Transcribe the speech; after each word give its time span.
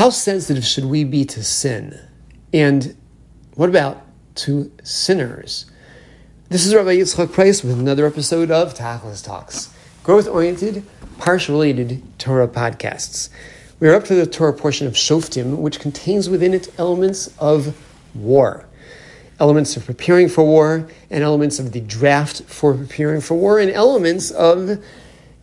How 0.00 0.08
sensitive 0.08 0.64
should 0.64 0.86
we 0.86 1.04
be 1.04 1.26
to 1.26 1.44
sin? 1.44 2.00
And 2.54 2.96
what 3.54 3.68
about 3.68 4.00
to 4.36 4.72
sinners? 4.82 5.66
This 6.48 6.64
is 6.64 6.74
Rabbi 6.74 6.96
Yitzchak 6.96 7.30
Price 7.32 7.62
with 7.62 7.78
another 7.78 8.06
episode 8.06 8.50
of 8.50 8.72
Tachlis 8.72 9.22
Talks, 9.22 9.70
growth 10.02 10.26
oriented, 10.26 10.84
parsha 11.18 11.50
related 11.50 12.02
Torah 12.18 12.48
podcasts. 12.48 13.28
We 13.78 13.88
are 13.88 13.94
up 13.94 14.04
to 14.04 14.14
the 14.14 14.24
Torah 14.24 14.54
portion 14.54 14.86
of 14.86 14.94
Shoftim, 14.94 15.58
which 15.58 15.78
contains 15.78 16.30
within 16.30 16.54
it 16.54 16.72
elements 16.78 17.34
of 17.38 17.76
war 18.14 18.64
elements 19.38 19.76
of 19.76 19.84
preparing 19.84 20.30
for 20.30 20.44
war, 20.44 20.88
and 21.10 21.22
elements 21.22 21.58
of 21.58 21.72
the 21.72 21.80
draft 21.80 22.42
for 22.44 22.72
preparing 22.72 23.20
for 23.20 23.34
war, 23.34 23.58
and 23.58 23.70
elements 23.70 24.30
of 24.30 24.82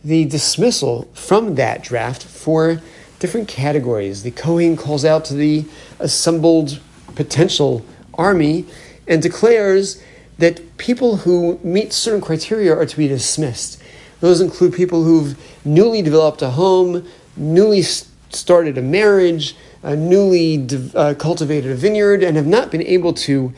the 0.02 0.24
dismissal 0.24 1.08
from 1.14 1.54
that 1.54 1.80
draft 1.80 2.24
for 2.24 2.82
different 3.18 3.48
categories. 3.48 4.22
The 4.22 4.30
Kohen 4.30 4.76
calls 4.76 5.04
out 5.04 5.24
to 5.26 5.34
the 5.34 5.64
assembled 5.98 6.80
potential 7.14 7.84
army 8.14 8.64
and 9.06 9.22
declares 9.22 10.02
that 10.38 10.76
people 10.78 11.16
who 11.18 11.58
meet 11.62 11.92
certain 11.92 12.20
criteria 12.20 12.74
are 12.74 12.86
to 12.86 12.96
be 12.96 13.08
dismissed. 13.08 13.82
Those 14.20 14.40
include 14.40 14.74
people 14.74 15.04
who've 15.04 15.36
newly 15.64 16.02
developed 16.02 16.42
a 16.42 16.50
home, 16.50 17.06
newly 17.36 17.82
started 17.82 18.78
a 18.78 18.82
marriage, 18.82 19.56
newly 19.82 20.66
uh, 20.94 21.14
cultivated 21.18 21.70
a 21.70 21.74
vineyard, 21.74 22.22
and 22.22 22.36
have 22.36 22.46
not 22.46 22.70
been 22.70 22.82
able 22.82 23.12
to 23.14 23.52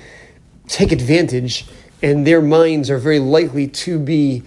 take 0.69 0.93
advantage, 0.93 1.67
and 2.03 2.27
their 2.27 2.41
minds 2.41 2.89
are 2.89 2.99
very 2.99 3.19
likely 3.19 3.67
to 3.67 3.99
be 3.99 4.43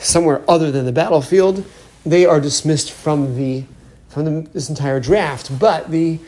somewhere 0.00 0.42
other 0.48 0.70
than 0.70 0.84
the 0.84 0.92
battlefield, 0.92 1.64
they 2.04 2.24
are 2.24 2.40
dismissed 2.40 2.90
from 2.90 3.36
the 3.36 3.64
from 4.12 4.24
the, 4.24 4.48
this 4.50 4.68
entire 4.68 5.00
draft. 5.00 5.58
But 5.58 5.90
the 5.90 6.18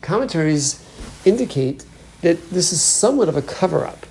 commentaries 0.00 0.84
indicate 1.24 1.84
that 2.22 2.50
this 2.50 2.72
is 2.72 2.80
somewhat 2.80 3.28
of 3.28 3.36
a 3.36 3.42
cover 3.42 3.84
up. 3.84 4.06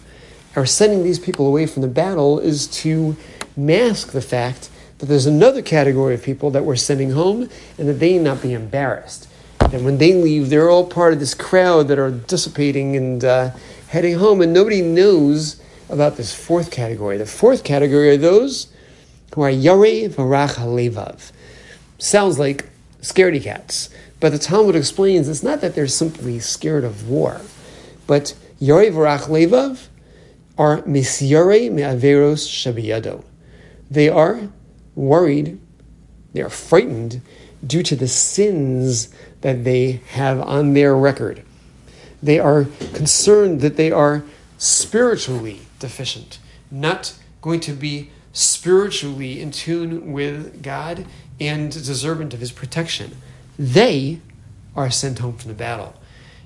Our 0.56 0.66
sending 0.66 1.03
these 1.03 1.17
people 1.17 1.48
away 1.48 1.66
from 1.66 1.81
the 1.81 1.88
battle 1.88 2.40
is 2.40 2.67
to 2.81 3.17
mask 3.58 4.12
the 4.12 4.22
fact 4.22 4.70
that 5.00 5.08
there's 5.08 5.25
another 5.25 5.62
category 5.62 6.14
of 6.14 6.23
people 6.23 6.52
that 6.52 6.64
we're 6.64 6.75
sending 6.75 7.12
home 7.12 7.50
and 7.78 7.88
that 7.90 7.94
they 7.94 8.20
not 8.20 8.42
be 8.42 8.53
embarrassed. 8.53 9.28
And 9.59 9.84
when 9.84 9.97
they 9.97 10.14
leave, 10.14 10.50
they're 10.50 10.70
all 10.70 10.86
part 10.86 11.14
of 11.14 11.20
this 11.20 11.34
crowd 11.34 11.88
that 11.88 11.97
are 11.97 12.12
dissipating 12.12 12.95
and 12.95 13.25
uh, 13.25 13.52
heading 13.88 14.16
home, 14.16 14.42
and 14.42 14.53
nobody 14.53 14.81
knows 14.81 15.59
about 15.90 16.18
this 16.18 16.36
fourth 16.36 16.70
category. 16.70 17.18
The 17.18 17.25
fourth 17.25 17.64
category 17.64 18.12
are 18.12 18.18
those 18.18 18.68
who 19.34 19.42
are 19.42 19.50
Yare 19.50 20.09
Varach. 20.09 21.31
Sounds 21.97 22.38
like 22.38 22.70
scaredy 23.04 23.44
cats. 23.44 23.90
But 24.20 24.32
the 24.32 24.40
Talmud 24.40 24.76
explains 24.76 25.28
it's 25.28 25.44
not 25.44 25.62
that 25.62 25.76
they're 25.76 25.88
simply 25.88 26.40
scared 26.40 26.84
of 26.84 27.08
war, 27.08 27.42
but 28.08 28.34
Yare 28.58 28.92
Varach 28.92 29.28
Levav 29.28 29.88
are 30.58 30.82
Misyare 30.84 31.72
Me'averos 31.72 32.48
Shabiyado. 32.48 33.24
They 33.92 34.09
are 34.09 34.50
worried, 34.96 35.59
they 36.34 36.42
are 36.42 36.50
frightened 36.50 37.22
due 37.66 37.84
to 37.84 37.96
the 37.96 38.08
sins 38.08 39.09
that 39.42 39.64
they 39.64 40.02
have 40.12 40.40
on 40.42 40.74
their 40.74 40.96
record. 40.96 41.44
They 42.22 42.40
are 42.40 42.66
concerned 42.94 43.62
that 43.62 43.76
they 43.76 43.92
are 43.92 44.24
spiritually 44.58 45.62
deficient, 45.80 46.40
not 46.72 47.14
going 47.42 47.59
to 47.62 47.74
be 47.74 48.09
spiritually 48.34 49.39
in 49.39 49.52
tune 49.52 50.12
with 50.12 50.62
God 50.62 51.06
and 51.39 51.72
deserving 51.72 52.34
of 52.34 52.40
His 52.40 52.52
protection. 52.52 53.16
They 53.58 54.20
are 54.75 54.90
sent 54.90 55.20
home 55.20 55.38
from 55.38 55.50
the 55.50 55.56
battle. 55.56 55.95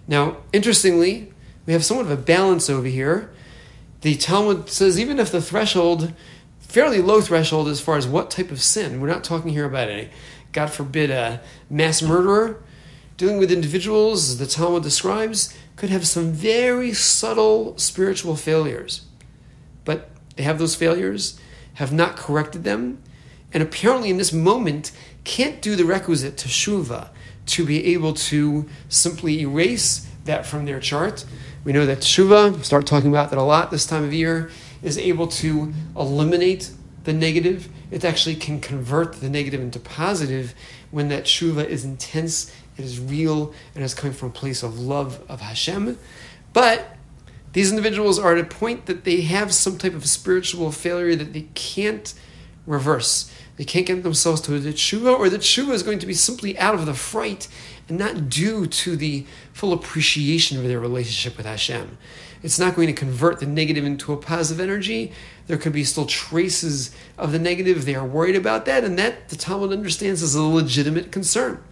Now, 0.08 0.38
interestingly, 0.54 1.34
we 1.66 1.74
have 1.74 1.84
somewhat 1.84 2.06
of 2.06 2.12
a 2.12 2.22
balance 2.22 2.70
over 2.70 2.88
here. 2.88 3.32
The 4.02 4.16
Talmud 4.16 4.70
says 4.70 5.00
even 5.00 5.20
if 5.20 5.32
the 5.32 5.42
threshold, 5.42 6.14
fairly 6.60 7.02
low 7.02 7.22
threshold 7.22 7.67
as 7.67 7.82
far 7.82 7.98
as 7.98 8.08
what 8.08 8.30
type 8.30 8.52
of 8.52 8.61
sin, 8.61 9.02
we're 9.02 9.08
not 9.08 9.23
talking 9.23 9.52
here 9.52 9.66
about 9.66 9.90
a, 9.90 10.10
God 10.52 10.67
forbid, 10.67 11.10
a 11.10 11.42
mass 11.70 12.02
murderer, 12.02 12.61
dealing 13.16 13.38
with 13.38 13.52
individuals, 13.52 14.30
as 14.30 14.38
the 14.38 14.45
Talmud 14.45 14.84
describes, 14.84 15.58
could 15.76 15.90
have 15.90 16.08
some 16.08 16.32
very 16.32 16.94
subtle 16.94 17.78
spiritual 17.78 18.36
failures. 18.36 19.02
But 19.86 20.10
they 20.36 20.44
have 20.44 20.60
those 20.60 20.76
failures, 20.76 21.40
have 21.77 21.93
not 21.93 22.15
corrected 22.15 22.64
them, 22.64 23.02
and 23.54 23.64
apparently 23.64 24.10
in 24.10 24.17
this 24.17 24.33
moment 24.33 24.92
can't 25.23 25.61
do 25.61 25.76
the 25.76 25.86
requisite 25.86 26.36
teshuva 26.36 27.10
to 27.45 27.65
be 27.65 27.93
able 27.93 28.14
to 28.14 28.67
simply 28.89 29.42
erase 29.42 30.08
that 30.26 30.45
from 30.45 30.66
their 30.66 30.80
chart. 30.80 31.26
We 31.64 31.71
know 31.71 31.86
that 31.86 31.99
teshuva, 31.99 32.64
start 32.64 32.86
talking 32.86 33.10
about 33.10 33.30
that 33.30 33.39
a 33.39 33.43
lot 33.43 33.71
this 33.71 33.86
time 33.86 34.04
of 34.04 34.14
year, 34.14 34.49
is 34.82 34.98
able 34.98 35.27
to 35.27 35.73
eliminate 35.95 36.71
the 37.04 37.14
negative. 37.14 37.70
It 37.92 38.04
actually 38.04 38.36
can 38.36 38.60
convert 38.60 39.21
the 39.21 39.30
negative 39.30 39.61
into 39.61 39.80
positive 39.80 40.54
when 40.92 41.10
that 41.10 41.26
teshuva 41.26 41.66
is 41.66 41.86
intense 41.86 42.52
it 42.77 42.86
is 42.86 42.99
real 42.99 43.54
and 43.76 43.83
is 43.83 43.93
coming 43.93 44.16
from 44.16 44.30
a 44.30 44.33
place 44.33 44.64
of 44.64 44.80
love 44.80 45.21
of 45.30 45.42
Hashem. 45.42 45.98
But 46.54 46.97
these 47.54 47.70
individuals 47.72 48.20
are 48.20 48.36
at 48.36 48.44
a 48.44 48.48
point 48.48 48.86
that 48.86 49.04
they 49.04 49.22
have 49.22 49.54
some 49.54 49.78
type 49.78 49.94
of 49.94 50.08
spiritual 50.08 50.72
failure 50.72 51.16
that 51.16 51.34
they 51.34 51.48
can't 51.54 52.14
reverse. 52.66 53.32
They 53.56 53.64
can't 53.64 53.88
get 53.88 54.04
themselves 54.04 54.42
to 54.42 54.60
the 54.60 54.74
tshuva, 54.74 55.18
or 55.18 55.30
the 55.30 55.40
tshuva 55.40 55.72
is 55.72 55.82
going 55.82 56.00
to 56.00 56.06
be 56.06 56.14
simply 56.14 56.58
out 56.60 56.76
of 56.76 56.86
the 56.86 56.94
fright 56.94 57.48
and 57.90 57.98
not 57.98 58.30
due 58.30 58.68
to 58.68 58.96
the 58.96 59.26
full 59.54 59.74
appreciation 59.74 60.58
of 60.58 60.66
their 60.66 60.80
relationship 60.80 61.38
with 61.38 61.46
Hashem. 61.46 61.98
It's 62.44 62.60
not 62.60 62.76
going 62.76 62.88
to 62.88 62.94
convert 62.94 63.40
the 63.40 63.48
negative 63.48 63.84
into 63.84 64.14
a 64.14 64.18
positive 64.18 64.62
energy. 64.62 65.12
There 65.48 65.58
could 65.58 65.74
be 65.74 65.84
still 65.84 66.06
traces 66.06 66.94
of 67.18 67.32
the 67.32 67.40
negative. 67.40 67.86
They 67.86 67.96
are 67.96 68.06
worried 68.06 68.36
about 68.36 68.66
that, 68.66 68.84
and 68.84 69.00
that 69.00 69.30
the 69.30 69.36
Talmud 69.36 69.72
understands 69.72 70.22
as 70.22 70.36
a 70.36 70.44
legitimate 70.44 71.12
concern. 71.12 71.64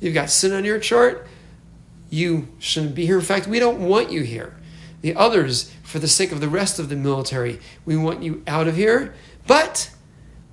You've 0.00 0.12
got 0.12 0.28
sin 0.28 0.52
on 0.52 0.64
your 0.64 0.78
chart. 0.78 1.26
You 2.10 2.48
shouldn't 2.58 2.94
be 2.94 3.06
here. 3.06 3.18
In 3.18 3.24
fact, 3.24 3.46
we 3.46 3.58
don't 3.58 3.80
want 3.80 4.12
you 4.12 4.22
here. 4.22 4.54
The 5.04 5.14
others, 5.16 5.70
for 5.82 5.98
the 5.98 6.08
sake 6.08 6.32
of 6.32 6.40
the 6.40 6.48
rest 6.48 6.78
of 6.78 6.88
the 6.88 6.96
military, 6.96 7.60
we 7.84 7.94
want 7.94 8.22
you 8.22 8.42
out 8.46 8.66
of 8.66 8.74
here. 8.74 9.12
But 9.46 9.90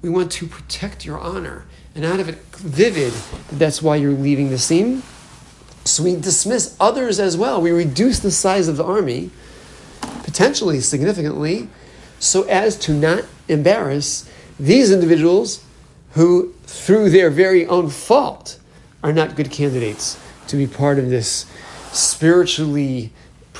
we 0.02 0.10
want 0.10 0.30
to 0.34 0.46
protect 0.46 1.06
your 1.06 1.18
honor. 1.18 1.64
And 1.96 2.04
out 2.04 2.20
of 2.20 2.28
it 2.28 2.36
vivid, 2.58 3.14
that's 3.50 3.82
why 3.82 3.96
you're 3.96 4.12
leaving 4.12 4.50
the 4.50 4.58
scene. 4.58 5.04
So 5.86 6.04
we 6.04 6.18
dismiss 6.18 6.76
others 6.82 7.18
as 7.18 7.38
well. 7.38 7.62
We 7.62 7.72
reduce 7.72 8.20
the 8.20 8.30
size 8.30 8.68
of 8.68 8.76
the 8.76 8.84
army, 8.84 9.32
potentially 10.02 10.82
significantly, 10.82 11.70
so 12.20 12.44
as 12.44 12.76
to 12.80 12.94
not 12.94 13.24
embarrass 13.48 14.30
these 14.60 14.92
individuals 14.92 15.64
who, 16.12 16.54
through 16.64 17.12
their 17.12 17.30
very 17.30 17.66
own 17.68 17.90
fault, 17.90 18.60
are 19.02 19.14
not 19.14 19.38
good 19.38 19.50
candidates 19.50 20.20
to 20.48 20.58
be 20.58 20.68
part 20.68 21.00
of 21.00 21.10
this 21.10 21.46
spiritually, 21.94 23.14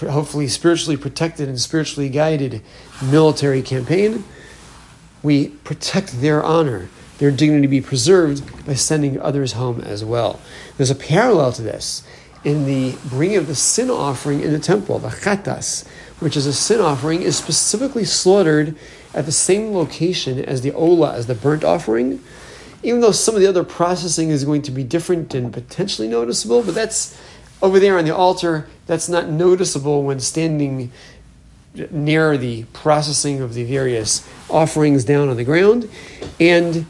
hopefully 0.10 0.48
spiritually 0.48 0.98
protected 0.98 1.48
and 1.48 1.60
spiritually 1.60 2.10
guided 2.10 2.62
military 3.04 3.62
campaign. 3.62 4.24
We 5.24 5.50
protect 5.50 6.22
their 6.22 6.44
honor, 6.44 6.90
their 7.20 7.32
dignity 7.32 7.68
be 7.68 7.82
preserved 7.82 8.66
by 8.66 8.74
sending 8.74 9.20
others 9.20 9.54
home 9.54 9.82
as 9.82 10.04
well. 10.04 10.40
There's 10.78 10.90
a 10.90 10.96
parallel 10.96 11.52
to 11.54 11.62
this 11.62 12.04
in 12.44 12.66
the 12.66 12.98
bringing 13.06 13.38
of 13.38 13.48
the 13.48 13.56
sin 13.56 13.92
offering 13.92 14.42
in 14.42 14.52
the 14.52 14.60
temple, 14.60 14.98
the 14.98 15.10
chatas, 15.10 15.88
which 16.20 16.36
is 16.36 16.48
a 16.48 16.54
sin 16.54 16.82
offering, 16.82 17.22
is 17.22 17.38
specifically 17.38 18.04
slaughtered 18.04 18.76
at 19.14 19.26
the 19.26 19.32
same 19.32 19.74
location 19.74 20.44
as 20.44 20.62
the 20.62 20.72
ola, 20.72 21.14
as 21.14 21.28
the 21.28 21.36
burnt 21.36 21.64
offering 21.64 22.24
even 22.84 23.02
though 23.02 23.12
some 23.12 23.36
of 23.36 23.42
the 23.42 23.48
other 23.48 23.64
processing 23.64 24.30
is 24.30 24.44
going 24.44 24.62
to 24.64 24.72
be 24.72 24.84
different 24.84 25.34
and 25.34 25.54
potentially 25.54 26.08
noticeable, 26.08 26.64
but 26.64 26.74
that's 26.74 27.20
over 27.62 27.80
there 27.80 27.98
on 27.98 28.06
the 28.06 28.16
altar, 28.16 28.68
that's 28.92 29.08
not 29.08 29.30
noticeable 29.30 30.04
when 30.04 30.20
standing 30.20 30.92
near 31.92 32.38
the 32.38 32.66
processing 32.74 33.40
of 33.40 33.54
the 33.54 33.64
various 33.64 34.28
offerings 34.50 35.06
down 35.06 35.30
on 35.30 35.38
the 35.38 35.46
ground. 35.46 35.90
And 36.42 36.86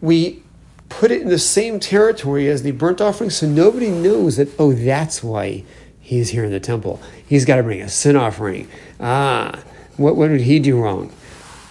we 0.00 0.42
put 0.88 1.10
it 1.10 1.20
in 1.20 1.28
the 1.28 1.38
same 1.38 1.80
territory 1.80 2.48
as 2.48 2.62
the 2.62 2.70
burnt 2.70 3.02
offering 3.02 3.28
so 3.28 3.46
nobody 3.46 3.90
knows 3.90 4.38
that, 4.38 4.48
oh, 4.58 4.72
that's 4.72 5.22
why 5.22 5.64
he's 6.00 6.30
here 6.30 6.44
in 6.44 6.50
the 6.50 6.60
temple. 6.60 6.98
He's 7.28 7.44
got 7.44 7.56
to 7.56 7.62
bring 7.62 7.82
a 7.82 7.90
sin 7.90 8.16
offering. 8.16 8.66
Ah, 8.98 9.62
what, 9.98 10.16
what 10.16 10.28
did 10.28 10.40
he 10.40 10.58
do 10.58 10.80
wrong? 10.80 11.12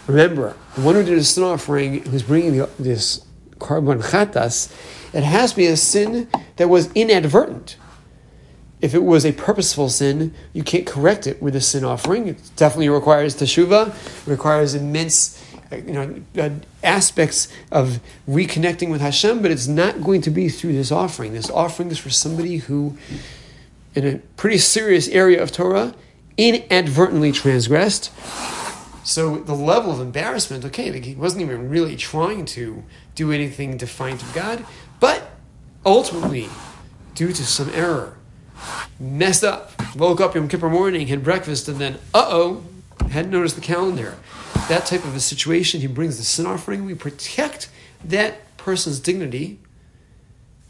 Remember, 0.06 0.56
the 0.76 0.82
one 0.82 0.94
who 0.94 1.02
did 1.02 1.18
a 1.18 1.24
sin 1.24 1.44
offering, 1.44 2.04
who's 2.04 2.22
bringing 2.22 2.58
the, 2.58 2.70
this 2.78 3.26
korban 3.58 4.04
chatas, 4.04 4.72
it 5.16 5.24
has 5.24 5.50
to 5.50 5.58
be 5.58 5.66
a 5.66 5.76
sin 5.76 6.30
that 6.58 6.70
was 6.70 6.92
inadvertent. 6.94 7.76
If 8.80 8.94
it 8.94 9.04
was 9.04 9.26
a 9.26 9.32
purposeful 9.32 9.90
sin, 9.90 10.34
you 10.54 10.64
can't 10.64 10.86
correct 10.86 11.26
it 11.26 11.42
with 11.42 11.56
a 11.56 11.62
sin 11.62 11.84
offering. 11.84 12.28
It 12.28 12.52
definitely 12.56 12.90
requires 12.90 13.36
teshuva, 13.36 13.94
requires 14.28 14.76
immense 14.76 15.44
you 15.72 15.94
know, 15.94 16.22
uh, 16.38 16.50
aspects 16.84 17.48
of 17.72 18.00
reconnecting 18.28 18.90
with 18.90 19.02
Hashem, 19.02 19.42
but 19.42 19.52
it's 19.52 19.68
not 19.68 20.04
going 20.04 20.22
to 20.22 20.30
be 20.30 20.50
through 20.50 20.74
this 20.74 20.92
offering. 20.92 21.34
This 21.34 21.50
offering 21.50 21.92
is 21.92 21.98
for 21.98 22.10
somebody 22.10 22.58
who, 22.58 22.98
in 23.96 24.06
a 24.06 24.18
pretty 24.38 24.60
serious 24.60 25.08
area 25.08 25.42
of 25.42 25.52
Torah, 25.52 25.94
inadvertently 26.38 27.32
transgressed. 27.32 28.12
So 29.04 29.38
the 29.38 29.56
level 29.56 29.92
of 29.92 30.00
embarrassment, 30.00 30.66
okay, 30.66 31.00
he 31.00 31.16
wasn't 31.16 31.42
even 31.42 31.70
really 31.70 31.96
trying 31.96 32.46
to 32.46 32.84
do 33.16 33.32
anything 33.32 33.78
defiant 33.78 34.22
of 34.22 34.34
God, 34.34 34.66
but 35.00 35.32
ultimately, 35.86 36.50
due 37.16 37.34
to 37.34 37.46
some 37.46 37.70
error, 37.74 38.18
messed 39.00 39.44
up, 39.44 39.72
woke 39.96 40.22
up 40.22 40.36
Yom 40.36 40.48
Kippur 40.48 40.70
morning, 40.70 41.08
had 41.08 41.24
breakfast, 41.24 41.68
and 41.68 41.78
then, 41.78 41.96
uh 42.14 42.26
oh, 42.30 42.64
hadn't 43.10 43.32
noticed 43.32 43.56
the 43.56 43.62
calendar. 43.62 44.18
That 44.70 44.86
type 44.86 45.06
of 45.06 45.16
a 45.16 45.20
situation, 45.20 45.82
he 45.82 45.88
brings 45.88 46.18
the 46.18 46.24
sin 46.24 46.46
offering. 46.46 46.86
We 46.86 46.96
protect 46.96 47.70
that 48.04 48.58
person's 48.58 49.00
dignity 49.00 49.60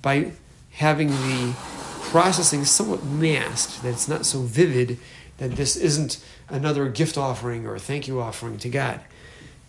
by 0.01 0.31
having 0.71 1.09
the 1.09 1.55
processing 2.01 2.63
somewhat 2.63 3.03
masked, 3.03 3.81
that 3.83 3.89
it's 3.89 4.07
not 4.07 4.25
so 4.25 4.41
vivid, 4.41 4.99
that 5.37 5.51
this 5.51 5.75
isn't 5.75 6.23
another 6.49 6.87
gift 6.89 7.17
offering 7.17 7.65
or 7.65 7.75
a 7.75 7.79
thank 7.79 8.07
you 8.07 8.21
offering 8.21 8.57
to 8.59 8.69
God. 8.69 8.99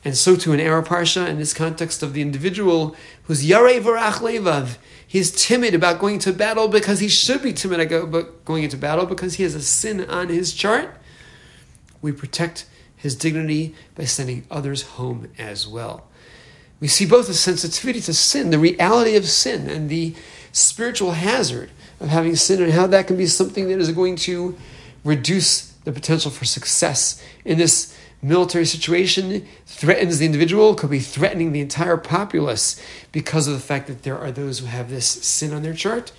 And 0.08 0.16
so 0.16 0.36
to 0.36 0.54
an 0.54 0.58
error 0.58 0.82
parsha 0.82 1.28
in 1.28 1.36
this 1.36 1.52
context 1.52 2.02
of 2.02 2.14
the 2.14 2.22
individual 2.22 2.96
who's 3.24 3.44
yarei 3.44 3.78
varach 3.78 4.20
levav. 4.20 4.78
He's 5.06 5.30
timid 5.30 5.74
about 5.74 5.98
going 5.98 6.18
to 6.20 6.32
battle 6.32 6.66
because 6.66 7.00
he 7.00 7.08
should 7.08 7.42
be 7.42 7.52
timid 7.52 7.92
about 7.92 8.42
going 8.46 8.64
into 8.64 8.78
battle 8.78 9.04
because 9.04 9.34
he 9.34 9.42
has 9.42 9.54
a 9.54 9.60
sin 9.60 10.08
on 10.08 10.30
his 10.30 10.54
chart. 10.54 10.96
We 12.00 12.10
protect 12.10 12.64
his 12.96 13.14
dignity 13.16 13.74
by 13.96 14.06
sending 14.06 14.46
others 14.50 14.80
home 14.80 15.30
as 15.38 15.68
well. 15.68 16.08
We 16.80 16.88
see 16.88 17.04
both 17.04 17.26
the 17.26 17.34
sensitivity 17.34 18.00
to 18.00 18.14
sin, 18.14 18.48
the 18.48 18.58
reality 18.58 19.14
of 19.14 19.28
sin, 19.28 19.68
and 19.68 19.90
the 19.90 20.14
spiritual 20.52 21.12
hazard 21.12 21.70
of 22.00 22.08
having 22.08 22.34
sin, 22.34 22.62
and 22.62 22.72
how 22.72 22.86
that 22.86 23.08
can 23.08 23.18
be 23.18 23.26
something 23.26 23.68
that 23.68 23.78
is 23.78 23.92
going 23.92 24.16
to 24.16 24.56
reduce 25.04 25.72
the 25.84 25.92
potential 25.92 26.30
for 26.30 26.46
success 26.46 27.22
in 27.44 27.58
this 27.58 27.94
military 28.22 28.64
situation, 28.64 29.46
threatens 29.66 30.18
the 30.18 30.26
individual, 30.26 30.74
could 30.74 30.90
be 30.90 30.98
threatening 30.98 31.52
the 31.52 31.60
entire 31.60 31.96
populace 31.96 32.80
because 33.12 33.46
of 33.46 33.54
the 33.54 33.60
fact 33.60 33.86
that 33.86 34.02
there 34.02 34.18
are 34.18 34.32
those 34.32 34.58
who 34.58 34.66
have 34.66 34.90
this 34.90 35.06
sin 35.06 35.52
on 35.52 35.62
their 35.62 35.74
chart, 35.74 36.12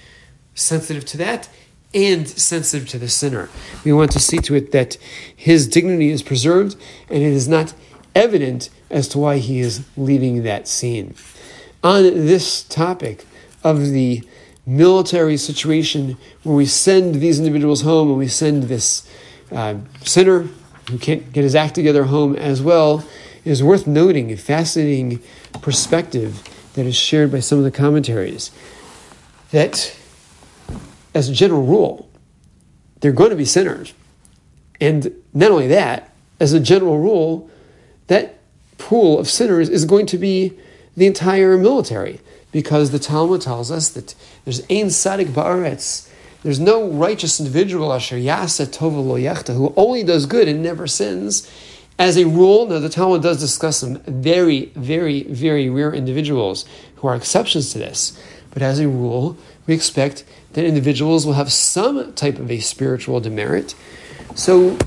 sensitive 0.54 1.06
to 1.06 1.18
that, 1.18 1.50
and 1.94 2.28
sensitive 2.28 2.88
to 2.90 3.00
the 3.00 3.10
sinner. 3.10 3.50
We 3.84 3.94
want 3.94 4.12
to 4.12 4.19
see 4.19 4.38
to 4.40 4.56
it 4.56 4.72
that 4.72 4.98
his 5.36 5.68
dignity 5.68 6.10
is 6.10 6.22
preserved 6.22 6.75
and 7.10 7.24
it 7.24 7.34
is 7.34 7.48
not 7.48 7.74
evident 8.16 8.69
as 8.90 9.07
to 9.10 9.18
why 9.18 9.38
he 9.38 9.60
is 9.60 9.86
leaving 9.98 10.44
that 10.44 10.68
scene. 10.68 11.16
On 11.84 12.04
this 12.04 12.63
topic 12.63 13.25
of 13.63 13.90
the 13.90 14.24
military 14.66 15.38
situation 15.38 16.18
where 16.44 16.56
we 16.56 16.66
send 16.66 17.16
these 17.16 17.40
individuals 17.40 17.81
home 17.81 18.10
and 18.10 18.18
we 18.18 18.28
send 18.28 18.63
this 18.63 19.10
uh, 19.52 19.75
sinner 20.04 20.48
who 20.90 20.98
can't 20.98 21.32
get 21.32 21.44
his 21.44 21.56
act 21.56 21.76
together 21.76 22.06
home 22.06 22.36
as 22.36 22.62
well, 22.62 23.06
it 23.46 23.50
is 23.50 23.64
worth 23.64 23.88
noting 23.88 24.32
a 24.32 24.38
fascinating 24.38 25.22
perspective 25.62 26.44
that 26.74 26.86
is 26.86 26.96
shared 26.96 27.32
by 27.32 27.40
some 27.40 27.58
of 27.58 27.64
the 27.64 27.72
commentaries 27.72 28.52
that 29.52 29.96
as 31.16 31.30
a 31.30 31.34
general 31.34 31.64
rule, 31.64 32.10
they're 33.00 33.12
going 33.12 33.30
to 33.30 33.36
be 33.36 33.46
sinners. 33.46 33.94
And 34.80 35.14
not 35.34 35.52
only 35.52 35.68
that, 35.68 36.14
as 36.40 36.54
a 36.54 36.60
general 36.60 37.00
rule, 37.00 37.50
that 38.08 38.40
pool 38.78 39.20
of 39.20 39.28
sinners 39.28 39.70
is 39.70 39.86
going 39.86 40.06
to 40.08 40.18
be 40.18 40.54
the 40.96 41.06
entire 41.06 41.58
military, 41.58 42.20
because 42.52 42.92
the 42.92 43.00
Talmud 43.00 43.42
tells 43.42 43.72
us 43.72 43.90
that 43.90 44.16
there's 44.44 44.66
ein 44.70 44.90
sadik 44.90 45.28
ba'aretz, 45.28 46.09
there's 46.44 46.60
no 46.60 46.88
righteous 46.90 47.40
individual 47.40 47.92
asher 47.92 48.16
yasa 48.16 48.66
yechta, 48.68 49.56
who 49.56 49.74
only 49.76 50.04
does 50.04 50.26
good 50.26 50.48
and 50.48 50.64
never 50.64 50.88
sins. 50.88 51.50
As 51.98 52.18
a 52.18 52.26
rule, 52.26 52.66
now 52.66 52.80
the 52.80 52.88
Talmud 52.88 53.22
does 53.22 53.40
discuss 53.42 53.78
some 53.78 53.98
very, 54.04 54.68
very, 54.76 55.24
very 55.24 55.70
rare 55.70 55.94
individuals 55.94 56.66
who 56.96 57.08
are 57.10 57.16
exceptions 57.16 57.74
to 57.74 57.80
this, 57.80 58.18
but 58.52 58.62
as 58.62 58.80
a 58.80 58.88
rule, 58.88 59.38
we 59.68 59.74
expect 59.74 60.24
that 60.54 60.64
individuals 60.64 61.26
will 61.26 61.34
have 61.34 61.52
some 61.52 62.14
type 62.14 62.40
of 62.40 62.50
a 62.50 62.60
spiritual 62.60 63.20
demerit. 63.20 63.76
So 64.34 64.78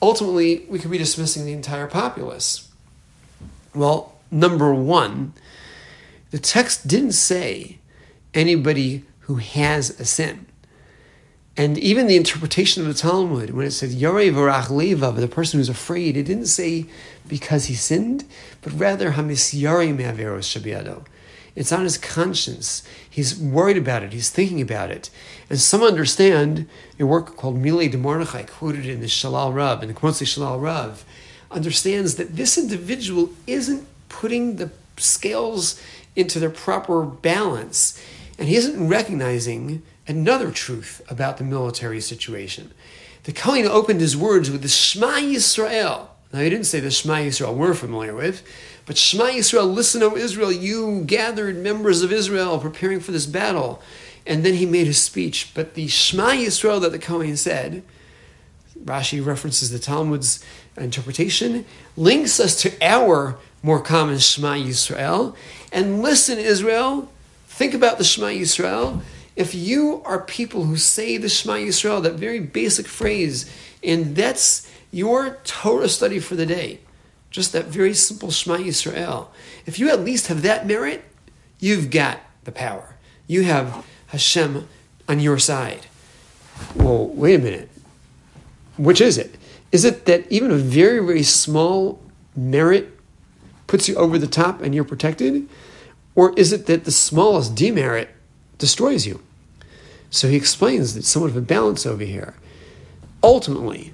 ultimately, 0.00 0.64
we 0.68 0.78
could 0.78 0.90
be 0.90 0.98
dismissing 0.98 1.44
the 1.46 1.52
entire 1.52 1.88
populace. 1.88 2.68
Well, 3.74 4.14
number 4.30 4.72
one, 4.72 5.32
the 6.30 6.38
text 6.38 6.86
didn't 6.86 7.12
say 7.12 7.78
anybody 8.34 9.04
who 9.20 9.36
has 9.36 9.98
a 10.00 10.04
sin. 10.04 10.46
And 11.56 11.78
even 11.78 12.06
the 12.06 12.16
interpretation 12.16 12.82
of 12.82 12.88
the 12.88 12.94
Talmud, 12.94 13.50
when 13.50 13.66
it 13.66 13.70
said 13.70 13.90
Yarei 13.90 14.30
Varach 14.30 14.66
Levav, 14.66 15.16
the 15.16 15.26
person 15.26 15.58
who's 15.58 15.70
afraid, 15.70 16.16
it 16.16 16.24
didn't 16.24 16.46
say 16.46 16.86
because 17.26 17.66
he 17.66 17.74
sinned, 17.74 18.24
but 18.60 18.74
rather 18.74 19.12
Hamis 19.12 19.58
Yarei 19.58 19.96
Me'averos 19.96 20.44
Shabiado. 20.44 21.06
It's 21.54 21.72
on 21.72 21.84
his 21.84 21.96
conscience. 21.96 22.82
He's 23.08 23.38
worried 23.40 23.78
about 23.78 24.02
it. 24.02 24.12
He's 24.12 24.28
thinking 24.28 24.60
about 24.60 24.90
it. 24.90 25.08
And 25.48 25.58
some 25.58 25.82
understand 25.82 26.68
a 27.00 27.06
work 27.06 27.36
called 27.36 27.56
Mile 27.56 27.88
de 27.88 27.96
Mordechai, 27.96 28.42
quoted 28.42 28.84
in 28.84 29.00
the 29.00 29.06
Shalal 29.06 29.54
Rav, 29.54 29.82
in 29.82 29.88
the 29.88 29.94
Kmotzi 29.94 30.26
Shalal 30.26 30.60
Rav, 30.60 31.06
understands 31.50 32.16
that 32.16 32.36
this 32.36 32.58
individual 32.58 33.30
isn't 33.46 33.86
putting 34.10 34.56
the 34.56 34.70
scales 34.98 35.80
into 36.14 36.38
their 36.38 36.50
proper 36.50 37.04
balance. 37.04 37.98
And 38.38 38.48
he 38.48 38.56
isn't 38.56 38.88
recognizing 38.88 39.82
another 40.06 40.50
truth 40.50 41.02
about 41.08 41.38
the 41.38 41.44
military 41.44 42.00
situation. 42.00 42.72
The 43.24 43.32
Kohen 43.32 43.66
opened 43.66 44.00
his 44.00 44.16
words 44.16 44.50
with 44.50 44.62
the 44.62 44.68
Shema 44.68 45.14
Yisrael. 45.18 46.08
Now, 46.32 46.40
he 46.40 46.50
didn't 46.50 46.66
say 46.66 46.80
the 46.80 46.90
Shema 46.90 47.16
Yisrael 47.16 47.54
we're 47.54 47.74
familiar 47.74 48.14
with, 48.14 48.42
but 48.84 48.98
Shema 48.98 49.24
Yisrael, 49.24 49.72
listen, 49.72 50.02
O 50.02 50.16
Israel, 50.16 50.52
you 50.52 51.02
gathered 51.04 51.56
members 51.56 52.02
of 52.02 52.12
Israel 52.12 52.58
preparing 52.58 53.00
for 53.00 53.12
this 53.12 53.26
battle. 53.26 53.82
And 54.26 54.44
then 54.44 54.54
he 54.54 54.66
made 54.66 54.86
his 54.86 55.02
speech. 55.02 55.52
But 55.54 55.74
the 55.74 55.88
Shema 55.88 56.30
Yisrael 56.30 56.80
that 56.82 56.92
the 56.92 56.98
Kohen 56.98 57.36
said, 57.36 57.82
Rashi 58.84 59.24
references 59.24 59.70
the 59.70 59.78
Talmud's 59.78 60.44
interpretation, 60.76 61.64
links 61.96 62.38
us 62.38 62.60
to 62.62 62.72
our 62.84 63.38
more 63.62 63.80
common 63.80 64.18
Shema 64.18 64.54
Yisrael. 64.54 65.34
And 65.72 66.02
listen, 66.02 66.38
Israel, 66.38 67.10
think 67.46 67.74
about 67.74 67.98
the 67.98 68.04
Shema 68.04 68.28
Yisrael. 68.28 69.02
If 69.34 69.54
you 69.54 70.02
are 70.04 70.20
people 70.20 70.64
who 70.64 70.76
say 70.76 71.16
the 71.16 71.28
Shema 71.28 71.54
Yisrael, 71.54 72.02
that 72.02 72.14
very 72.14 72.40
basic 72.40 72.86
phrase, 72.86 73.50
and 73.82 74.16
that's 74.16 74.70
your 74.90 75.38
Torah 75.44 75.88
study 75.88 76.18
for 76.18 76.36
the 76.36 76.46
day, 76.46 76.80
just 77.30 77.52
that 77.52 77.66
very 77.66 77.94
simple 77.94 78.30
Shema 78.30 78.58
Yisrael. 78.58 79.28
If 79.66 79.78
you 79.78 79.90
at 79.90 80.00
least 80.00 80.28
have 80.28 80.42
that 80.42 80.66
merit, 80.66 81.04
you've 81.60 81.90
got 81.90 82.20
the 82.44 82.52
power. 82.52 82.96
You 83.26 83.42
have 83.42 83.84
Hashem 84.08 84.68
on 85.08 85.20
your 85.20 85.38
side. 85.38 85.86
Well, 86.74 87.08
wait 87.08 87.34
a 87.34 87.38
minute. 87.38 87.68
Which 88.76 89.00
is 89.00 89.18
it? 89.18 89.36
Is 89.72 89.84
it 89.84 90.06
that 90.06 90.30
even 90.30 90.50
a 90.50 90.56
very, 90.56 91.04
very 91.04 91.22
small 91.22 92.00
merit 92.34 92.98
puts 93.66 93.88
you 93.88 93.96
over 93.96 94.18
the 94.18 94.26
top 94.26 94.62
and 94.62 94.74
you're 94.74 94.84
protected? 94.84 95.48
Or 96.16 96.32
is 96.36 96.52
it 96.52 96.66
that 96.66 96.84
the 96.84 96.90
smallest 96.90 97.54
demerit 97.54 98.08
destroys 98.58 99.06
you? 99.06 99.20
So 100.10 100.28
he 100.28 100.36
explains 100.36 100.94
that 100.94 101.04
somewhat 101.04 101.30
of 101.30 101.36
a 101.36 101.42
balance 101.42 101.84
over 101.84 102.02
here. 102.02 102.34
Ultimately, 103.22 103.92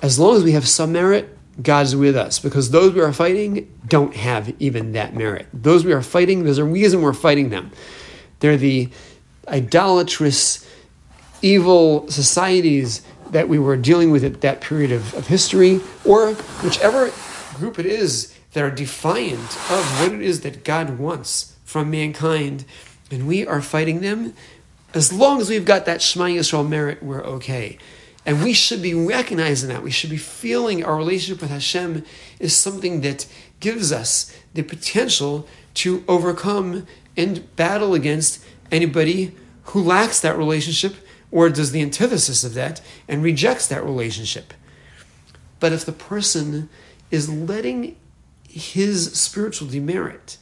as 0.00 0.18
long 0.18 0.36
as 0.36 0.44
we 0.44 0.52
have 0.52 0.68
some 0.68 0.92
merit, 0.92 1.36
God's 1.60 1.94
with 1.94 2.16
us 2.16 2.38
because 2.38 2.70
those 2.70 2.94
we 2.94 3.00
are 3.00 3.12
fighting 3.12 3.72
don't 3.86 4.14
have 4.14 4.54
even 4.60 4.92
that 4.92 5.14
merit. 5.14 5.46
Those 5.52 5.84
we 5.84 5.92
are 5.92 6.02
fighting, 6.02 6.44
there's 6.44 6.58
a 6.58 6.64
reason 6.64 7.02
we're 7.02 7.12
fighting 7.12 7.50
them. 7.50 7.70
They're 8.40 8.56
the 8.56 8.90
idolatrous, 9.48 10.68
evil 11.42 12.08
societies 12.10 13.02
that 13.30 13.48
we 13.48 13.58
were 13.58 13.76
dealing 13.76 14.10
with 14.10 14.24
at 14.24 14.40
that 14.40 14.60
period 14.60 14.92
of, 14.92 15.14
of 15.14 15.26
history, 15.26 15.80
or 16.04 16.34
whichever 16.62 17.12
group 17.54 17.78
it 17.78 17.86
is 17.86 18.33
that 18.54 18.64
are 18.64 18.70
defiant 18.70 19.56
of 19.70 20.00
what 20.00 20.12
it 20.12 20.22
is 20.22 20.40
that 20.40 20.64
God 20.64 20.98
wants 20.98 21.56
from 21.64 21.90
mankind, 21.90 22.64
and 23.10 23.26
we 23.26 23.46
are 23.46 23.60
fighting 23.60 24.00
them. 24.00 24.32
As 24.94 25.12
long 25.12 25.40
as 25.40 25.50
we've 25.50 25.64
got 25.64 25.86
that 25.86 26.00
Shema 26.00 26.26
Yisrael 26.26 26.66
merit, 26.66 27.02
we're 27.02 27.24
okay. 27.24 27.78
And 28.24 28.42
we 28.42 28.52
should 28.52 28.80
be 28.80 28.94
recognizing 28.94 29.68
that. 29.68 29.82
We 29.82 29.90
should 29.90 30.08
be 30.08 30.16
feeling 30.16 30.84
our 30.84 30.96
relationship 30.96 31.42
with 31.42 31.50
Hashem 31.50 32.04
is 32.38 32.56
something 32.56 33.02
that 33.02 33.26
gives 33.60 33.92
us 33.92 34.34
the 34.54 34.62
potential 34.62 35.46
to 35.74 36.04
overcome 36.08 36.86
and 37.16 37.54
battle 37.56 37.92
against 37.92 38.44
anybody 38.70 39.34
who 39.64 39.82
lacks 39.82 40.20
that 40.20 40.38
relationship 40.38 40.94
or 41.30 41.48
does 41.48 41.72
the 41.72 41.82
antithesis 41.82 42.44
of 42.44 42.54
that 42.54 42.80
and 43.08 43.22
rejects 43.22 43.66
that 43.66 43.84
relationship. 43.84 44.54
But 45.60 45.72
if 45.72 45.84
the 45.84 45.92
person 45.92 46.68
is 47.10 47.28
letting 47.28 47.96
his 48.54 49.12
spiritual 49.12 49.68
demerit, 49.68 50.38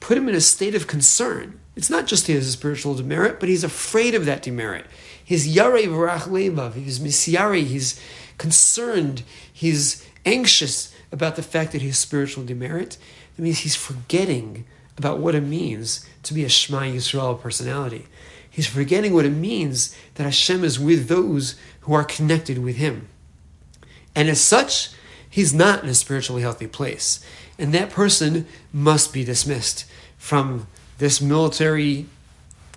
put 0.00 0.16
him 0.16 0.28
in 0.28 0.34
a 0.34 0.40
state 0.40 0.74
of 0.74 0.86
concern. 0.86 1.60
It's 1.76 1.90
not 1.90 2.06
just 2.06 2.28
a 2.28 2.42
spiritual 2.42 2.94
demerit, 2.94 3.38
but 3.38 3.48
he's 3.48 3.62
afraid 3.62 4.14
of 4.14 4.24
that 4.24 4.42
demerit. 4.42 4.86
He's 5.22 5.54
yarei 5.54 5.84
v'rach 5.84 6.22
levav. 6.22 6.74
He's 6.74 6.98
misyari. 6.98 7.64
He's 7.64 8.00
concerned. 8.38 9.22
He's 9.52 10.06
anxious 10.24 10.94
about 11.12 11.36
the 11.36 11.42
fact 11.42 11.72
that 11.72 11.82
he's 11.82 11.98
spiritual 11.98 12.44
demerit. 12.44 12.96
That 13.36 13.42
means 13.42 13.60
he's 13.60 13.76
forgetting 13.76 14.64
about 14.96 15.18
what 15.18 15.34
it 15.34 15.42
means 15.42 16.08
to 16.24 16.34
be 16.34 16.44
a 16.44 16.48
Shema 16.48 16.80
Yisrael 16.80 17.40
personality. 17.40 18.06
He's 18.50 18.66
forgetting 18.66 19.12
what 19.12 19.26
it 19.26 19.30
means 19.30 19.94
that 20.14 20.24
Hashem 20.24 20.64
is 20.64 20.80
with 20.80 21.08
those 21.08 21.54
who 21.82 21.92
are 21.92 22.04
connected 22.04 22.58
with 22.58 22.76
Him. 22.76 23.08
And 24.16 24.28
as 24.28 24.40
such, 24.40 24.90
he's 25.28 25.54
not 25.54 25.82
in 25.82 25.88
a 25.88 25.94
spiritually 25.94 26.42
healthy 26.42 26.66
place. 26.66 27.24
And 27.58 27.72
that 27.74 27.90
person 27.90 28.46
must 28.72 29.12
be 29.12 29.24
dismissed 29.24 29.84
from 30.16 30.66
this 30.98 31.20
military 31.20 32.06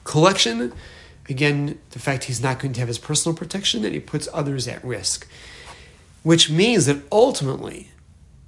collection. 0.04 0.74
Again, 1.30 1.80
the 1.92 2.00
fact 2.00 2.26
he's 2.26 2.42
not 2.42 2.60
going 2.60 2.74
to 2.74 2.80
have 2.80 2.88
his 2.88 2.98
personal 2.98 3.36
protection 3.36 3.86
and 3.86 3.94
he 3.94 4.00
puts 4.00 4.28
others 4.34 4.68
at 4.68 4.84
risk. 4.84 5.28
Which 6.24 6.50
means 6.50 6.86
that 6.86 7.04
ultimately, 7.12 7.92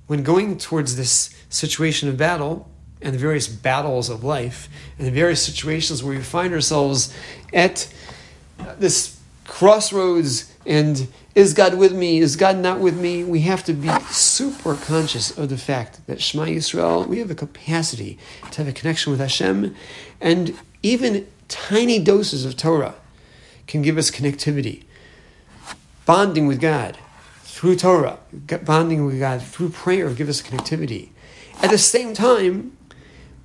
when 0.07 0.23
going 0.23 0.57
towards 0.57 0.95
this 0.95 1.33
situation 1.49 2.09
of 2.09 2.17
battle, 2.17 2.69
and 3.03 3.13
the 3.13 3.19
various 3.19 3.47
battles 3.47 4.09
of 4.09 4.23
life 4.23 4.69
and 4.97 5.05
the 5.05 5.11
various 5.11 5.43
situations 5.43 6.03
where 6.03 6.15
we 6.15 6.23
find 6.23 6.53
ourselves 6.53 7.13
at 7.53 7.93
this 8.79 9.19
crossroads 9.45 10.51
and 10.65 11.07
is 11.35 11.53
God 11.53 11.75
with 11.75 11.93
me? 11.93 12.19
Is 12.19 12.35
God 12.35 12.57
not 12.57 12.79
with 12.79 12.99
me? 12.99 13.23
We 13.23 13.41
have 13.41 13.63
to 13.65 13.73
be 13.73 13.89
super 14.11 14.75
conscious 14.75 15.35
of 15.35 15.49
the 15.49 15.57
fact 15.57 16.05
that 16.05 16.21
Shema 16.21 16.45
Yisrael, 16.45 17.07
we 17.07 17.19
have 17.19 17.31
a 17.31 17.35
capacity 17.35 18.19
to 18.51 18.57
have 18.59 18.67
a 18.67 18.71
connection 18.71 19.11
with 19.11 19.19
Hashem, 19.19 19.75
and 20.21 20.57
even 20.83 21.27
tiny 21.47 21.97
doses 21.97 22.45
of 22.45 22.55
Torah 22.55 22.95
can 23.65 23.81
give 23.81 23.97
us 23.97 24.11
connectivity. 24.11 24.83
Bonding 26.05 26.47
with 26.47 26.61
God 26.61 26.97
through 27.43 27.77
Torah, 27.77 28.19
bonding 28.63 29.05
with 29.05 29.19
God 29.19 29.41
through 29.41 29.69
prayer 29.69 30.11
give 30.11 30.29
us 30.29 30.41
connectivity. 30.41 31.09
At 31.61 31.71
the 31.71 31.77
same 31.77 32.13
time, 32.13 32.77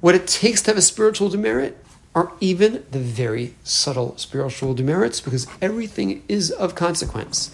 what 0.00 0.14
it 0.14 0.26
takes 0.26 0.60
to 0.62 0.70
have 0.70 0.78
a 0.78 0.82
spiritual 0.82 1.28
demerit 1.28 1.82
are 2.14 2.32
even 2.40 2.84
the 2.90 2.98
very 2.98 3.54
subtle 3.62 4.16
spiritual 4.16 4.74
demerits 4.74 5.20
because 5.20 5.46
everything 5.62 6.22
is 6.28 6.50
of 6.50 6.74
consequence. 6.74 7.50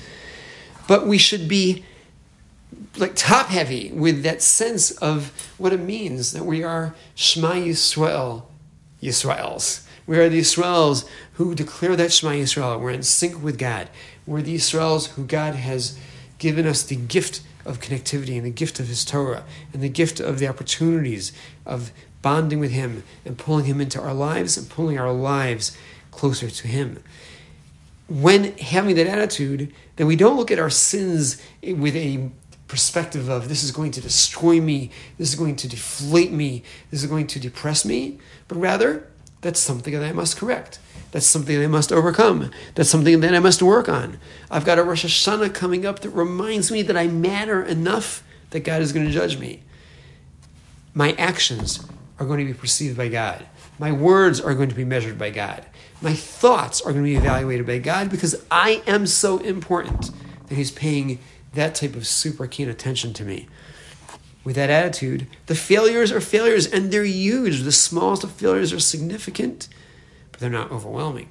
But 0.86 1.06
we 1.06 1.18
should 1.18 1.48
be 1.48 1.84
like 2.96 3.14
top 3.16 3.46
heavy 3.46 3.90
with 3.92 4.22
that 4.22 4.42
sense 4.42 4.90
of 4.92 5.32
what 5.58 5.72
it 5.72 5.80
means 5.80 6.32
that 6.32 6.44
we 6.44 6.62
are 6.62 6.94
Shema 7.14 7.52
Yisrael, 7.52 8.44
Yisraels. 9.02 9.84
We 10.06 10.18
are 10.18 10.28
the 10.28 10.40
Yisraels 10.40 11.08
who 11.34 11.54
declare 11.54 11.96
that 11.96 12.12
Shema 12.12 12.32
Yisrael. 12.32 12.80
We're 12.80 12.90
in 12.90 13.02
sync 13.02 13.42
with 13.42 13.58
God. 13.58 13.88
We're 14.26 14.42
the 14.42 14.56
Yisraels 14.56 15.08
who 15.08 15.24
God 15.24 15.54
has 15.54 15.98
given 16.38 16.66
us 16.66 16.82
the 16.82 16.96
gift 16.96 17.42
of 17.64 17.80
connectivity 17.80 18.36
and 18.36 18.44
the 18.44 18.50
gift 18.50 18.78
of 18.78 18.88
His 18.88 19.04
Torah 19.04 19.44
and 19.72 19.82
the 19.82 19.88
gift 19.88 20.20
of 20.20 20.38
the 20.38 20.48
opportunities 20.48 21.32
of 21.64 21.90
bonding 22.22 22.60
with 22.60 22.70
Him 22.70 23.02
and 23.24 23.38
pulling 23.38 23.64
Him 23.64 23.80
into 23.80 24.00
our 24.00 24.14
lives 24.14 24.56
and 24.56 24.68
pulling 24.68 24.98
our 24.98 25.12
lives 25.12 25.76
closer 26.10 26.50
to 26.50 26.68
Him. 26.68 27.02
When 28.08 28.56
having 28.58 28.96
that 28.96 29.06
attitude, 29.06 29.72
then 29.96 30.06
we 30.06 30.16
don't 30.16 30.36
look 30.36 30.50
at 30.50 30.58
our 30.58 30.70
sins 30.70 31.40
with 31.62 31.96
a 31.96 32.30
perspective 32.68 33.28
of 33.28 33.48
this 33.48 33.62
is 33.62 33.70
going 33.70 33.92
to 33.92 34.00
destroy 34.00 34.60
me, 34.60 34.90
this 35.18 35.28
is 35.28 35.34
going 35.36 35.56
to 35.56 35.68
deflate 35.68 36.32
me, 36.32 36.62
this 36.90 37.02
is 37.02 37.08
going 37.08 37.26
to 37.28 37.38
depress 37.38 37.84
me, 37.84 38.18
but 38.48 38.56
rather 38.56 39.08
that's 39.40 39.60
something 39.60 39.92
that 39.92 40.02
I 40.02 40.12
must 40.12 40.36
correct. 40.36 40.78
That's 41.12 41.26
something 41.26 41.56
that 41.56 41.64
I 41.64 41.68
must 41.68 41.92
overcome. 41.92 42.50
That's 42.74 42.90
something 42.90 43.20
that 43.20 43.34
I 43.34 43.38
must 43.38 43.62
work 43.62 43.88
on. 43.88 44.18
I've 44.50 44.64
got 44.64 44.78
a 44.78 44.82
Rosh 44.82 45.04
Hashanah 45.04 45.54
coming 45.54 45.86
up 45.86 46.00
that 46.00 46.10
reminds 46.10 46.72
me 46.72 46.82
that 46.82 46.96
I 46.96 47.06
matter 47.06 47.62
enough 47.62 48.24
that 48.50 48.60
God 48.60 48.82
is 48.82 48.92
going 48.92 49.06
to 49.06 49.12
judge 49.12 49.38
me. 49.38 49.62
My 50.92 51.12
actions 51.12 51.86
are 52.18 52.26
going 52.26 52.40
to 52.40 52.52
be 52.52 52.58
perceived 52.58 52.96
by 52.96 53.08
God. 53.08 53.46
My 53.78 53.92
words 53.92 54.40
are 54.40 54.54
going 54.54 54.68
to 54.68 54.74
be 54.74 54.84
measured 54.84 55.18
by 55.18 55.30
God. 55.30 55.66
My 56.00 56.14
thoughts 56.14 56.80
are 56.80 56.92
going 56.92 57.04
to 57.04 57.10
be 57.10 57.16
evaluated 57.16 57.66
by 57.66 57.78
God 57.78 58.10
because 58.10 58.44
I 58.50 58.82
am 58.86 59.06
so 59.06 59.38
important 59.38 60.10
that 60.46 60.54
He's 60.54 60.70
paying 60.70 61.18
that 61.54 61.74
type 61.74 61.96
of 61.96 62.06
super 62.06 62.46
keen 62.46 62.68
attention 62.68 63.12
to 63.14 63.24
me. 63.24 63.48
With 64.44 64.56
that 64.56 64.70
attitude, 64.70 65.26
the 65.46 65.54
failures 65.54 66.12
are 66.12 66.20
failures 66.20 66.66
and 66.66 66.92
they're 66.92 67.04
huge. 67.04 67.62
The 67.62 67.72
smallest 67.72 68.24
of 68.24 68.32
failures 68.32 68.72
are 68.72 68.80
significant, 68.80 69.68
but 70.30 70.40
they're 70.40 70.50
not 70.50 70.70
overwhelming. 70.70 71.30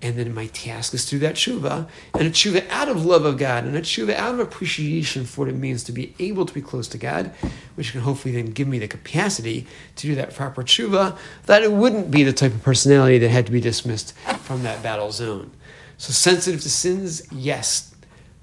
And 0.00 0.16
then 0.16 0.32
my 0.32 0.46
task 0.46 0.94
is 0.94 1.04
through 1.04 1.18
that 1.20 1.34
tshuva, 1.34 1.88
and 2.14 2.28
a 2.28 2.30
tshuva 2.30 2.68
out 2.70 2.88
of 2.88 3.04
love 3.04 3.24
of 3.24 3.36
God, 3.36 3.64
and 3.64 3.76
a 3.76 3.80
tshuva 3.80 4.14
out 4.14 4.32
of 4.32 4.38
appreciation 4.38 5.24
for 5.24 5.40
what 5.40 5.48
it 5.48 5.56
means 5.56 5.82
to 5.84 5.92
be 5.92 6.14
able 6.20 6.46
to 6.46 6.54
be 6.54 6.62
close 6.62 6.86
to 6.88 6.98
God, 6.98 7.32
which 7.74 7.90
can 7.90 8.02
hopefully 8.02 8.34
then 8.34 8.52
give 8.52 8.68
me 8.68 8.78
the 8.78 8.86
capacity 8.86 9.66
to 9.96 10.06
do 10.06 10.14
that 10.14 10.36
proper 10.36 10.62
tshuva, 10.62 11.18
that 11.46 11.64
it 11.64 11.72
wouldn't 11.72 12.12
be 12.12 12.22
the 12.22 12.32
type 12.32 12.54
of 12.54 12.62
personality 12.62 13.18
that 13.18 13.28
had 13.28 13.46
to 13.46 13.52
be 13.52 13.60
dismissed 13.60 14.16
from 14.42 14.62
that 14.62 14.84
battle 14.84 15.10
zone. 15.10 15.50
So 15.96 16.12
sensitive 16.12 16.60
to 16.60 16.70
sins, 16.70 17.26
yes. 17.32 17.92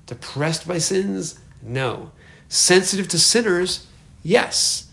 Depressed 0.07 0.67
by 0.67 0.77
sins, 0.77 1.39
no. 1.61 2.11
Sensitive 2.49 3.07
to 3.07 3.17
sinners, 3.17 3.87
yes. 4.23 4.91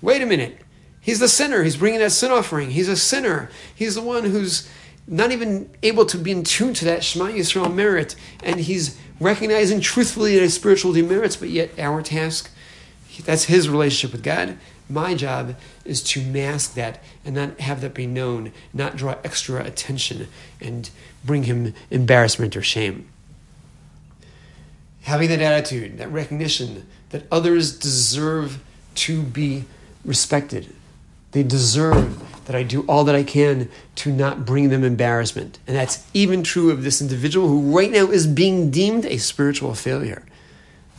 Wait 0.00 0.22
a 0.22 0.26
minute. 0.26 0.60
He's 1.00 1.18
the 1.18 1.28
sinner. 1.28 1.64
He's 1.64 1.76
bringing 1.76 2.00
that 2.00 2.12
sin 2.12 2.30
offering. 2.30 2.70
He's 2.70 2.88
a 2.88 2.96
sinner. 2.96 3.50
He's 3.74 3.96
the 3.96 4.00
one 4.00 4.24
who's 4.24 4.68
not 5.06 5.32
even 5.32 5.70
able 5.82 6.06
to 6.06 6.18
be 6.18 6.30
in 6.30 6.44
tune 6.44 6.74
to 6.74 6.84
that 6.86 7.04
Shema 7.04 7.26
Yisrael 7.26 7.72
merit, 7.72 8.16
and 8.42 8.60
he's 8.60 8.98
recognizing 9.20 9.80
truthfully 9.80 10.34
that 10.34 10.42
his 10.42 10.54
spiritual 10.54 10.92
demerits, 10.92 11.36
but 11.36 11.50
yet 11.50 11.78
our 11.78 12.02
task, 12.02 12.50
that's 13.24 13.44
his 13.44 13.68
relationship 13.68 14.12
with 14.12 14.22
God. 14.22 14.58
My 14.88 15.14
job 15.14 15.56
is 15.84 16.02
to 16.02 16.22
mask 16.22 16.74
that 16.74 17.02
and 17.24 17.34
not 17.34 17.60
have 17.60 17.80
that 17.80 17.94
be 17.94 18.06
known, 18.06 18.52
not 18.72 18.96
draw 18.96 19.16
extra 19.24 19.64
attention 19.64 20.28
and 20.60 20.90
bring 21.24 21.44
him 21.44 21.74
embarrassment 21.90 22.56
or 22.56 22.62
shame. 22.62 23.08
Having 25.02 25.28
that 25.30 25.40
attitude, 25.40 25.98
that 25.98 26.10
recognition 26.10 26.86
that 27.10 27.26
others 27.30 27.78
deserve 27.78 28.62
to 28.96 29.22
be 29.22 29.64
respected, 30.04 30.74
they 31.34 31.42
deserve 31.42 32.22
that 32.46 32.54
I 32.54 32.62
do 32.62 32.82
all 32.82 33.04
that 33.04 33.14
I 33.14 33.24
can 33.24 33.68
to 33.96 34.12
not 34.12 34.46
bring 34.46 34.68
them 34.68 34.84
embarrassment. 34.84 35.58
And 35.66 35.76
that's 35.76 36.06
even 36.14 36.44
true 36.44 36.70
of 36.70 36.84
this 36.84 37.02
individual 37.02 37.48
who 37.48 37.76
right 37.76 37.90
now 37.90 38.06
is 38.06 38.26
being 38.26 38.70
deemed 38.70 39.04
a 39.04 39.18
spiritual 39.18 39.74
failure. 39.74 40.24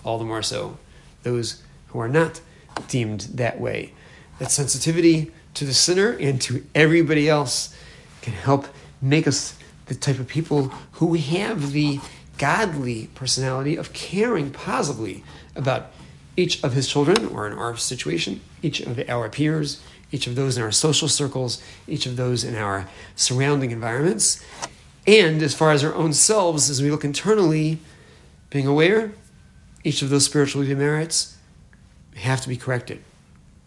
All 0.04 0.20
the 0.20 0.26
more 0.26 0.44
so, 0.44 0.78
those 1.24 1.64
who 1.88 2.00
are 2.00 2.10
not 2.10 2.42
deemed 2.90 3.22
that 3.36 3.62
way. 3.62 3.94
That 4.40 4.52
sensitivity 4.52 5.32
to 5.54 5.64
the 5.64 5.74
sinner 5.74 6.12
and 6.12 6.42
to 6.42 6.66
everybody 6.76 7.30
else 7.30 7.74
can 8.22 8.34
help 8.34 8.68
make 9.02 9.28
us 9.28 9.58
the 9.86 9.96
type 9.96 10.20
of 10.20 10.28
people 10.28 10.66
who 10.94 11.14
have 11.14 11.72
the 11.72 12.02
godly 12.38 13.08
personality 13.16 13.78
of 13.78 13.94
caring 13.94 14.52
positively 14.52 15.24
about 15.56 15.92
each 16.38 16.64
of 16.64 16.74
his 16.74 16.88
children, 16.88 17.28
or 17.28 17.48
in 17.48 17.54
our 17.54 17.78
situation, 17.78 18.42
each 18.62 18.82
of 18.82 19.00
our 19.10 19.30
peers, 19.30 19.82
each 20.12 20.28
of 20.28 20.36
those 20.36 20.58
in 20.58 20.64
our 20.64 20.72
social 20.72 21.08
circles, 21.08 21.62
each 21.88 22.06
of 22.06 22.16
those 22.16 22.44
in 22.44 22.56
our 22.56 22.88
surrounding 23.16 23.72
environments. 23.72 24.44
And 25.08 25.42
as 25.42 25.54
far 25.54 25.72
as 25.72 25.84
our 25.84 25.94
own 25.94 26.14
selves, 26.14 26.70
as 26.70 26.82
we 26.82 26.92
look 26.92 27.04
internally, 27.04 27.80
being 28.50 28.68
aware, 28.68 29.14
each 29.84 30.02
of 30.02 30.10
those 30.10 30.26
spiritual 30.26 30.64
demerits 30.64 31.38
have 32.16 32.42
to 32.42 32.50
be 32.50 32.58
corrected. 32.58 33.02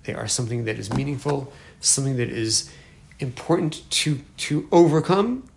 They 0.04 0.14
are 0.14 0.26
something 0.26 0.64
that 0.64 0.78
is 0.78 0.92
meaningful, 0.92 1.52
something 1.80 2.16
that 2.16 2.28
is 2.28 2.70
important 3.20 3.88
to, 3.90 4.20
to 4.38 4.68
overcome, 4.72 5.48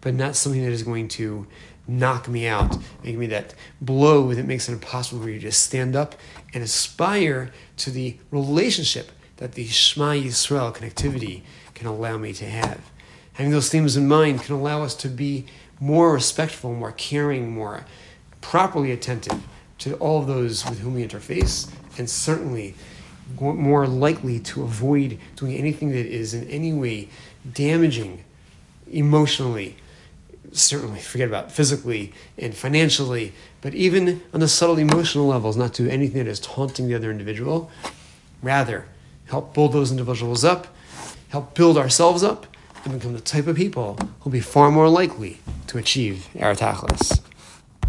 but 0.00 0.14
not 0.14 0.36
something 0.36 0.62
that 0.62 0.72
is 0.72 0.82
going 0.82 1.08
to 1.08 1.46
knock 1.88 2.28
me 2.28 2.46
out, 2.46 2.76
make 3.04 3.16
me 3.16 3.26
that 3.26 3.54
blow 3.80 4.34
that 4.34 4.46
makes 4.46 4.68
it 4.68 4.72
impossible 4.72 5.22
for 5.22 5.30
you 5.30 5.40
to 5.40 5.52
stand 5.52 5.94
up 5.94 6.14
and 6.52 6.62
aspire 6.62 7.50
to 7.76 7.90
the 7.90 8.16
relationship 8.30 9.12
that 9.36 9.52
the 9.52 9.66
Shema 9.66 10.12
Yisrael 10.12 10.74
connectivity 10.74 11.42
can 11.74 11.86
allow 11.86 12.16
me 12.16 12.32
to 12.32 12.44
have. 12.46 12.80
Having 13.34 13.52
those 13.52 13.68
themes 13.68 13.96
in 13.96 14.08
mind 14.08 14.42
can 14.42 14.54
allow 14.54 14.82
us 14.82 14.94
to 14.96 15.08
be 15.08 15.46
more 15.78 16.14
respectful, 16.14 16.72
more 16.74 16.92
caring, 16.92 17.52
more 17.52 17.84
properly 18.40 18.92
attentive 18.92 19.42
to 19.78 19.94
all 19.96 20.22
those 20.22 20.64
with 20.64 20.78
whom 20.78 20.94
we 20.94 21.06
interface, 21.06 21.70
and 21.98 22.08
certainly 22.08 22.74
more 23.38 23.86
likely 23.86 24.38
to 24.38 24.62
avoid 24.62 25.18
doing 25.34 25.54
anything 25.54 25.90
that 25.90 26.06
is 26.06 26.32
in 26.32 26.48
any 26.48 26.72
way 26.72 27.08
damaging 27.52 28.24
emotionally. 28.90 29.76
Certainly, 30.52 31.00
forget 31.00 31.28
about 31.28 31.52
physically 31.52 32.12
and 32.38 32.54
financially, 32.54 33.32
but 33.60 33.74
even 33.74 34.22
on 34.32 34.40
the 34.40 34.48
subtle 34.48 34.78
emotional 34.78 35.26
levels, 35.26 35.56
not 35.56 35.72
do 35.72 35.88
anything 35.88 36.24
that 36.24 36.30
is 36.30 36.40
taunting 36.40 36.88
the 36.88 36.94
other 36.94 37.10
individual 37.10 37.70
Rather, 38.42 38.84
help 39.26 39.54
build 39.54 39.72
those 39.72 39.90
individuals 39.90 40.44
up, 40.44 40.68
help 41.30 41.54
build 41.54 41.76
ourselves 41.76 42.22
up, 42.22 42.46
and 42.84 42.94
become 42.94 43.14
the 43.14 43.20
type 43.20 43.46
of 43.46 43.56
people 43.56 43.98
who'll 44.20 44.32
be 44.32 44.40
far 44.40 44.70
more 44.70 44.88
likely 44.88 45.38
to 45.66 45.78
achieve 45.78 46.28
our 46.40 46.54
tachlis. 46.54 47.20